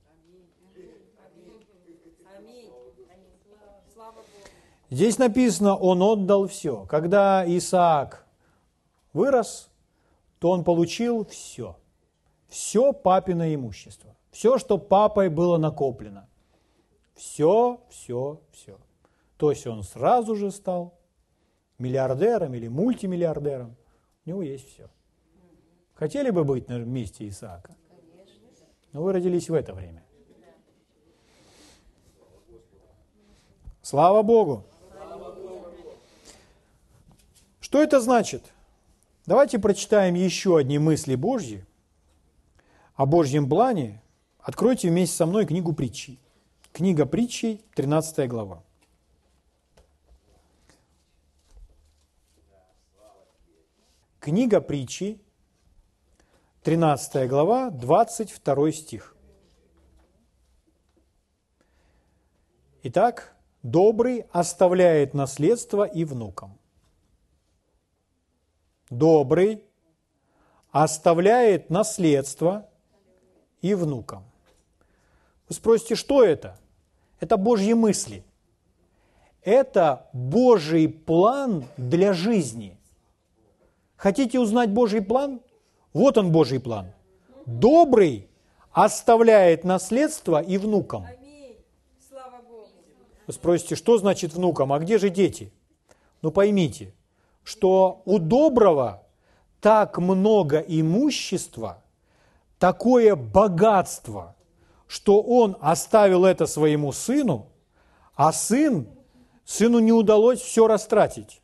[4.91, 6.87] Здесь написано, он отдал все.
[6.87, 8.25] Когда Исаак
[9.13, 9.69] вырос,
[10.39, 11.77] то он получил все.
[12.49, 14.15] Все папино имущество.
[14.31, 16.29] Все, что папой было накоплено.
[17.15, 18.79] Все, все, все.
[19.39, 20.95] То есть он сразу же стал
[21.79, 23.77] миллиардером или мультимиллиардером.
[24.25, 24.89] У него есть все.
[25.95, 27.75] Хотели бы быть на месте Исаака?
[28.93, 30.05] Но вы родились в это время.
[33.83, 34.65] Слава Богу!
[37.61, 38.53] Что это значит?
[39.27, 41.65] Давайте прочитаем еще одни мысли Божьи
[42.97, 44.03] о Божьем плане.
[44.41, 46.19] Откройте вместе со мной книгу притчи.
[46.73, 48.63] Книга притчей, 13 глава.
[54.19, 55.21] Книга притчи,
[56.65, 59.17] 13 глава, 22 стих.
[62.83, 66.59] Итак, добрый оставляет наследство и внукам
[68.91, 69.65] добрый,
[70.71, 72.69] оставляет наследство
[73.63, 74.25] и внукам.
[75.49, 76.59] Вы спросите, что это?
[77.21, 78.25] Это Божьи мысли.
[79.43, 82.77] Это Божий план для жизни.
[83.97, 85.41] Хотите узнать Божий план?
[85.93, 86.93] Вот он Божий план.
[87.47, 88.29] Добрый
[88.73, 91.07] оставляет наследство и внукам.
[93.27, 95.53] Вы спросите, что значит внукам, а где же дети?
[96.23, 96.93] Ну поймите,
[97.47, 99.05] что у доброго
[99.61, 101.81] так много имущества,
[102.59, 104.35] такое богатство,
[104.89, 107.47] что он оставил это своему сыну,
[108.17, 108.89] а сын,
[109.45, 111.41] сыну не удалось все растратить,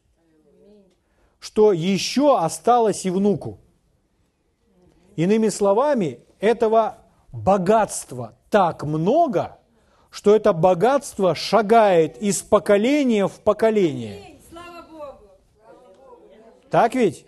[1.38, 3.60] что еще осталось и внуку.
[5.14, 6.98] Иными словами, этого
[7.30, 9.56] богатства так много,
[10.10, 14.30] что это богатство шагает из поколения в поколение–
[16.72, 17.26] так ведь?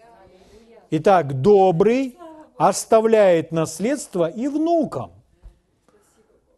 [0.89, 2.19] Итак, добрый
[2.57, 5.13] оставляет наследство и внукам.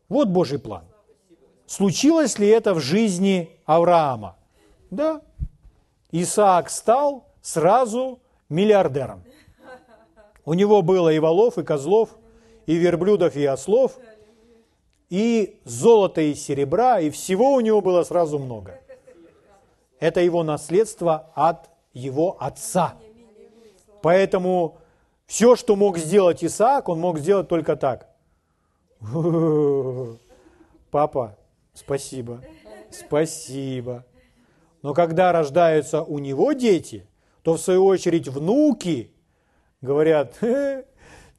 [0.09, 0.84] Вот Божий план.
[1.66, 4.37] Случилось ли это в жизни Авраама?
[4.93, 5.20] Да.
[6.12, 9.24] Исаак стал сразу миллиардером.
[10.45, 12.11] У него было и волов, и козлов,
[12.66, 13.99] и верблюдов, и ослов,
[15.11, 18.78] и золота, и серебра, и всего у него было сразу много.
[19.99, 22.94] Это его наследство от его отца.
[24.03, 24.78] Поэтому
[25.26, 28.09] все, что мог сделать Исаак, он мог сделать только так.
[30.90, 31.38] Папа,
[31.72, 32.42] спасибо,
[32.90, 34.05] спасибо.
[34.82, 37.09] Но когда рождаются у него дети,
[37.42, 39.11] то в свою очередь внуки
[39.80, 40.38] говорят,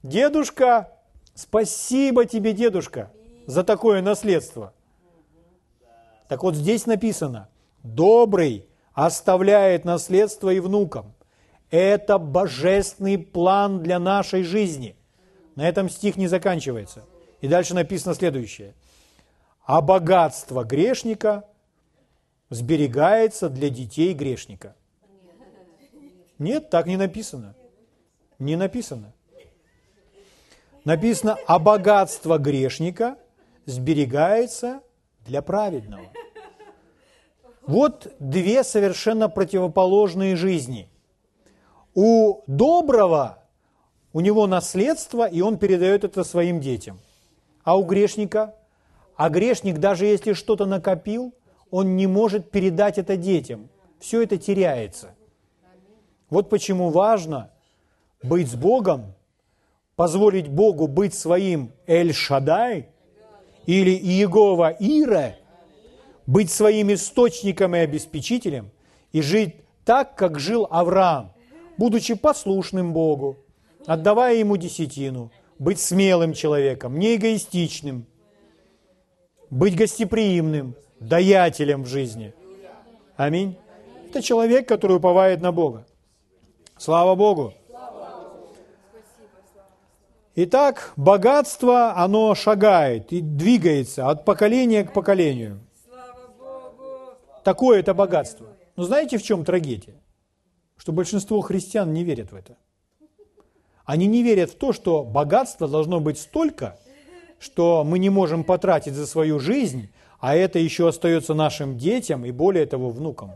[0.02, 0.92] дедушка,
[1.36, 3.12] спасибо тебе, дедушка,
[3.46, 4.74] за такое наследство.
[6.28, 7.48] Так вот здесь написано,
[7.84, 8.67] добрый
[8.98, 11.14] оставляет наследство и внукам.
[11.70, 14.96] Это божественный план для нашей жизни.
[15.56, 17.06] На этом стих не заканчивается.
[17.40, 18.74] И дальше написано следующее.
[19.68, 21.44] А богатство грешника
[22.50, 24.76] сберегается для детей грешника.
[26.40, 27.54] Нет, так не написано.
[28.40, 29.14] Не написано.
[30.86, 33.20] Написано, а богатство грешника
[33.68, 34.82] сберегается
[35.24, 36.10] для праведного.
[37.68, 40.90] Вот две совершенно противоположные жизни.
[41.94, 43.44] У доброго
[44.14, 47.00] у него наследство, и он передает это своим детям.
[47.64, 48.56] А у грешника?
[49.18, 51.34] А грешник, даже если что-то накопил,
[51.70, 53.68] он не может передать это детям.
[54.00, 55.14] Все это теряется.
[56.30, 57.52] Вот почему важно
[58.24, 59.14] быть с Богом,
[59.98, 62.90] позволить Богу быть своим Эль-Шадай
[63.66, 65.38] или Иегова Ире–
[66.28, 68.70] быть своим источником и обеспечителем
[69.14, 69.56] и жить
[69.86, 71.32] так, как жил Авраам,
[71.78, 73.38] будучи послушным Богу,
[73.86, 78.06] отдавая ему десятину, быть смелым человеком, не эгоистичным,
[79.50, 82.34] быть гостеприимным, даятелем в жизни.
[83.16, 83.58] Аминь.
[84.10, 85.88] Это человек, который уповает на Бога.
[86.78, 87.54] Слава Богу.
[90.36, 95.62] Итак, богатство, оно шагает и двигается от поколения к поколению.
[97.48, 98.48] Такое это богатство.
[98.76, 99.96] Но знаете, в чем трагедия?
[100.76, 102.58] Что большинство христиан не верят в это.
[103.86, 106.78] Они не верят в то, что богатство должно быть столько,
[107.40, 109.88] что мы не можем потратить за свою жизнь,
[110.20, 113.32] а это еще остается нашим детям и более того внукам.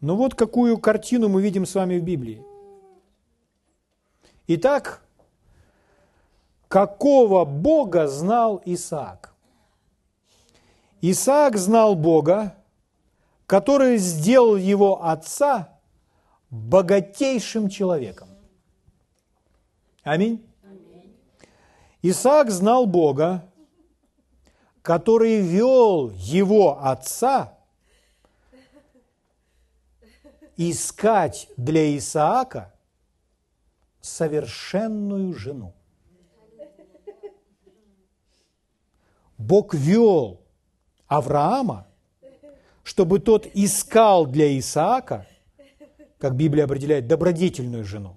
[0.00, 2.44] Ну вот какую картину мы видим с вами в Библии.
[4.46, 5.02] Итак,
[6.68, 9.34] какого Бога знал Исаак?
[11.00, 12.56] Исаак знал Бога,
[13.46, 15.78] который сделал его отца
[16.50, 18.28] богатейшим человеком.
[20.02, 20.44] Аминь.
[22.02, 23.48] Исаак знал Бога,
[24.82, 27.58] который вел его отца
[30.56, 32.74] искать для Исаака
[34.00, 35.74] совершенную жену.
[39.36, 40.40] Бог вел
[41.08, 41.86] Авраама,
[42.84, 45.26] чтобы тот искал для Исаака,
[46.18, 48.16] как Библия определяет, добродетельную жену.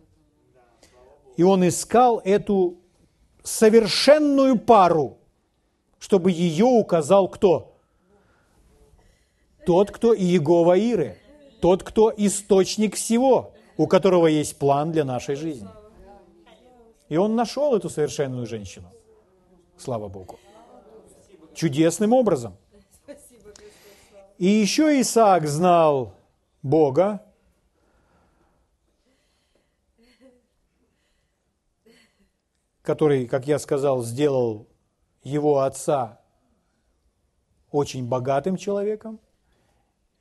[1.38, 2.78] И он искал эту
[3.44, 5.18] совершенную пару,
[6.00, 7.78] чтобы ее указал кто?
[9.66, 11.18] Тот, кто Иегова Иры,
[11.62, 15.70] тот, кто источник всего, у которого есть план для нашей жизни.
[17.10, 18.88] И он нашел эту совершенную женщину.
[19.78, 20.39] Слава Богу.
[21.54, 22.58] Чудесным образом.
[24.42, 26.16] И еще Исаак знал
[26.64, 27.24] Бога,
[32.82, 34.68] который, как я сказал, сделал
[35.22, 36.20] его отца
[37.70, 39.20] очень богатым человеком,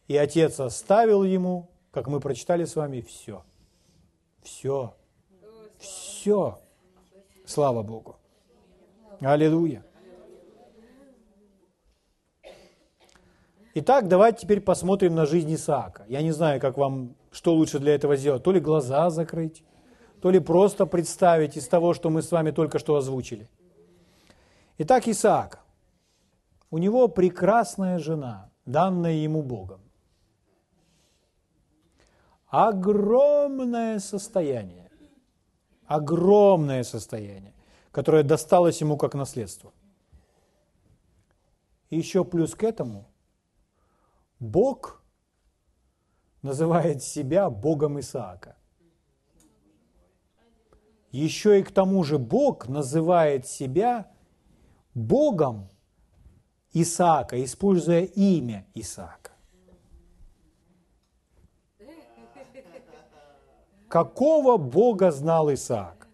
[0.07, 3.43] и отец оставил ему, как мы прочитали с вами, все.
[4.43, 4.95] Все.
[5.79, 6.61] Все.
[7.47, 8.17] Слава Богу.
[9.21, 9.83] Аллилуйя.
[13.73, 16.05] Итак, давайте теперь посмотрим на жизнь Исаака.
[16.09, 18.43] Я не знаю, как вам, что лучше для этого сделать.
[18.43, 19.63] То ли глаза закрыть,
[20.21, 23.49] то ли просто представить из того, что мы с вами только что озвучили.
[24.79, 25.61] Итак, Исаак.
[26.73, 29.81] У него прекрасная жена, данная ему Богом.
[32.49, 34.91] Огромное состояние.
[35.87, 37.55] Огромное состояние,
[37.93, 39.73] которое досталось ему как наследство.
[41.89, 43.07] И еще плюс к этому–
[44.41, 45.03] Бог
[46.41, 48.57] называет себя Богом Исаака.
[51.11, 54.11] Еще и к тому же Бог называет себя
[54.95, 55.69] Богом
[56.73, 59.33] Исаака, используя имя Исаака.
[63.89, 66.07] Какого Бога знал Исаак?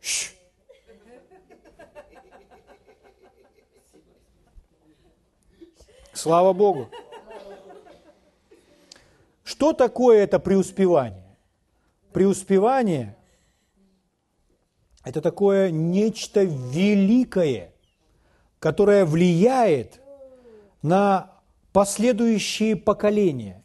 [0.00, 0.32] Ш.
[6.12, 6.88] Слава Богу!
[9.44, 11.36] Что такое это преуспевание?
[12.12, 13.16] Преуспевание–
[15.04, 17.74] это такое нечто великое,
[18.58, 20.00] которое влияет
[20.80, 21.30] на
[21.72, 23.62] последующие поколения,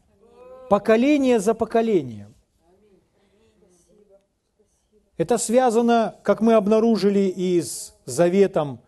[0.69, 2.35] поколение за поколением.
[5.15, 8.81] Это связано, как мы обнаружили, и с заветом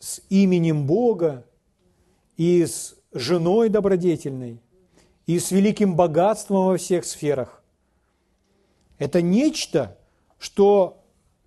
[0.00, 1.44] с именем Бога,
[2.36, 4.60] и с женой добродетельной–
[5.28, 7.62] и с великим богатством во всех сферах.
[8.96, 9.98] Это нечто,
[10.38, 11.04] что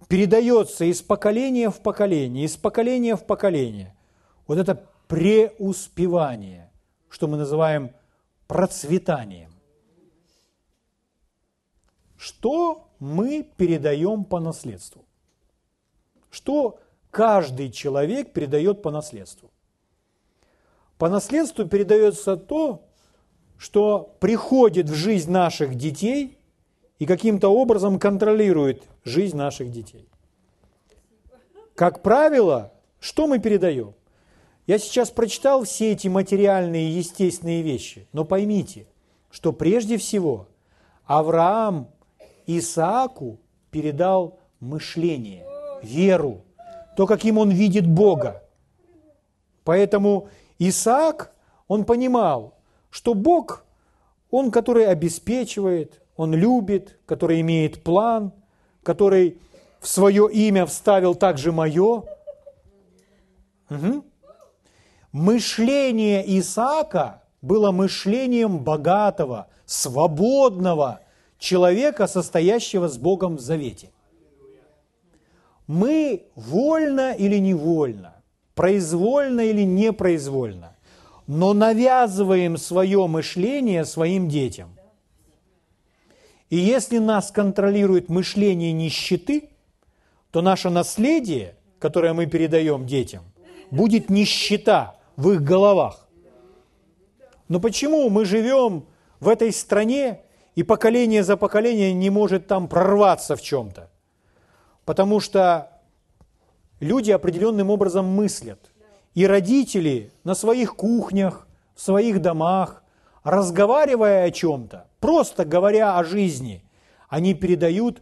[0.08, 3.96] передается из поколения в поколение, из поколения в поколение.
[4.46, 6.72] Вот это преуспевание,
[7.10, 7.92] что мы называем
[8.46, 9.52] процветанием.
[12.18, 15.04] Что мы передаем по наследству?
[16.30, 16.80] Что
[17.10, 19.50] каждый человек передает по наследству?
[21.00, 22.86] По наследству передается то,
[23.62, 26.36] что приходит в жизнь наших детей
[26.98, 30.10] и каким-то образом контролирует жизнь наших детей.
[31.76, 33.94] Как правило, что мы передаем?
[34.66, 38.88] Я сейчас прочитал все эти материальные естественные вещи, но поймите,
[39.30, 40.48] что прежде всего
[41.06, 41.88] Авраам
[42.48, 43.40] Исааку
[43.70, 45.46] передал мышление,
[45.84, 46.46] веру,
[46.98, 48.42] то, каким он видит Бога.
[49.64, 51.32] Поэтому Исаак,
[51.68, 52.56] он понимал,
[52.92, 53.66] что Бог,
[54.30, 58.34] Он, который обеспечивает, Он любит, который имеет план,
[58.84, 59.40] который
[59.80, 62.04] в свое имя вставил также мое.
[63.70, 64.04] Угу.
[65.12, 71.00] Мышление Исаака было мышлением богатого, свободного
[71.40, 73.90] человека, состоящего с Богом в завете.
[75.68, 78.14] Мы вольно или невольно,
[78.54, 80.71] произвольно или непроизвольно,
[81.28, 84.76] но навязываем свое мышление своим детям.
[86.50, 89.50] И если нас контролирует мышление нищеты,
[90.32, 93.24] то наше наследие, которое мы передаем детям,
[93.70, 96.08] будет нищета в их головах.
[97.48, 98.86] Но почему мы живем
[99.20, 100.22] в этой стране,
[100.56, 103.90] и поколение за поколением не может там прорваться в чем-то?
[104.84, 105.72] Потому что
[106.80, 108.71] люди определенным образом мыслят.
[109.14, 112.84] И родители на своих кухнях, в своих домах,
[113.24, 116.64] разговаривая о чем-то, просто говоря о жизни,
[117.10, 118.02] они передают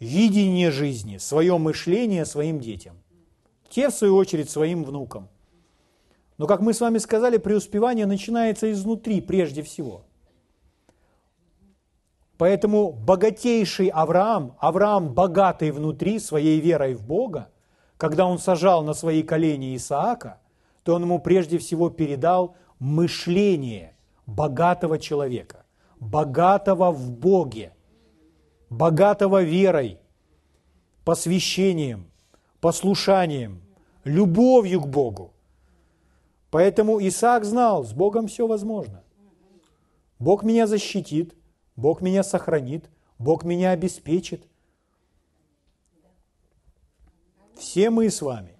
[0.00, 2.96] видение жизни, свое мышление своим детям.
[3.68, 5.28] Те, в свою очередь, своим внукам.
[6.38, 10.04] Но, как мы с вами сказали, преуспевание начинается изнутри прежде всего.
[12.36, 17.50] Поэтому богатейший Авраам, Авраам богатый внутри своей верой в Бога,
[17.96, 20.38] когда он сажал на свои колени Исаака,
[20.88, 25.66] то он ему прежде всего передал мышление богатого человека,
[26.00, 27.74] богатого в Боге,
[28.70, 30.00] богатого верой,
[31.04, 32.10] посвящением,
[32.62, 33.60] послушанием,
[34.04, 35.34] любовью к Богу.
[36.50, 39.04] Поэтому Исаак знал, с Богом все возможно.
[40.18, 41.34] Бог меня защитит,
[41.76, 44.48] Бог меня сохранит, Бог меня обеспечит.
[47.58, 48.57] Все мы с вами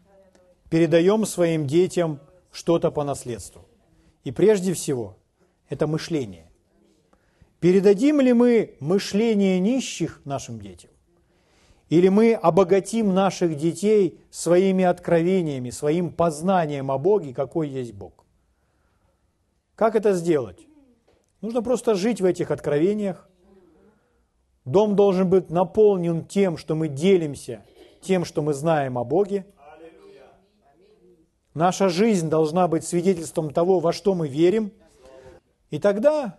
[0.70, 3.66] передаем своим детям что-то по наследству.
[4.24, 5.16] И прежде всего,
[5.68, 6.50] это мышление.
[7.60, 10.90] Передадим ли мы мышление нищих нашим детям?
[11.88, 18.24] Или мы обогатим наших детей своими откровениями, своим познанием о Боге, какой есть Бог?
[19.74, 20.66] Как это сделать?
[21.40, 23.28] Нужно просто жить в этих откровениях.
[24.64, 27.64] Дом должен быть наполнен тем, что мы делимся,
[28.02, 29.46] тем, что мы знаем о Боге.
[31.58, 34.70] Наша жизнь должна быть свидетельством того, во что мы верим.
[35.70, 36.38] И тогда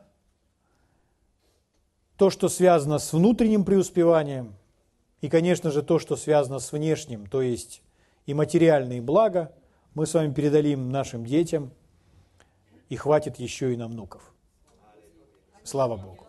[2.16, 4.56] то, что связано с внутренним преуспеванием,
[5.20, 7.82] и, конечно же, то, что связано с внешним, то есть
[8.28, 9.52] и материальные блага,
[9.94, 11.74] мы с вами передалим нашим детям,
[12.88, 14.34] и хватит еще и на внуков.
[15.66, 16.28] Слава Богу.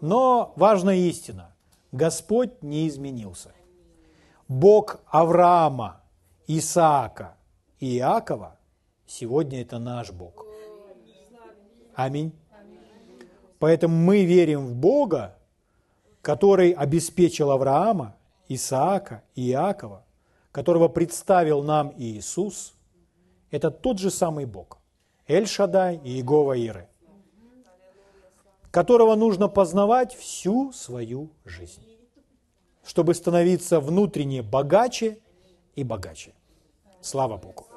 [0.00, 1.52] Но важная истина.
[1.90, 3.50] Господь не изменился.
[4.46, 6.00] Бог Авраама,
[6.46, 7.34] Исаака
[7.80, 8.56] и Иакова
[9.06, 10.46] сегодня это наш Бог.
[11.94, 12.32] Аминь.
[13.58, 15.36] Поэтому мы верим в Бога,
[16.22, 18.16] который обеспечил Авраама,
[18.48, 20.04] Исаака и Иакова,
[20.52, 22.74] которого представил нам Иисус,
[23.50, 24.78] это тот же самый Бог,
[25.26, 26.88] Эль-Шадай и Иегова Иры,
[28.70, 31.82] которого нужно познавать всю свою жизнь,
[32.84, 35.18] чтобы становиться внутренне богаче
[35.76, 36.32] и богаче.
[37.00, 37.69] Слава Богу.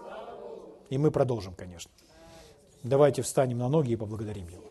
[0.94, 1.90] И мы продолжим, конечно.
[2.84, 4.63] Давайте встанем на ноги и поблагодарим Его.